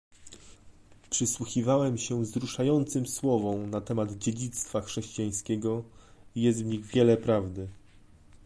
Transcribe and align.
Przysłuchiwałem 1.09 1.97
się 1.97 2.21
wzruszającym 2.21 3.07
słowom 3.07 3.69
na 3.69 3.81
temat 3.81 4.11
dziedzictwa 4.11 4.81
chrześcijańskiego 4.81 5.83
i 6.35 6.41
jest 6.41 6.63
w 6.63 6.65
nich 6.65 6.85
wiele 6.85 7.17
prawdy 7.17 7.67